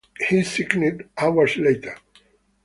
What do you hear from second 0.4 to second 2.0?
signed hours later.